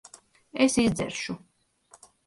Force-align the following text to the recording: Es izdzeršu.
Es 0.65 0.79
izdzeršu. 0.85 1.39